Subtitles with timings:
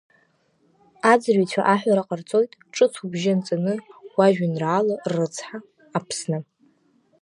[1.11, 3.73] Аӡырыҩцәа аҳәара ҟарҵоит ҿыц убжьы анҵаны
[4.15, 5.57] уажәеинраала Рыцҳа,
[5.97, 6.39] Аԥсны!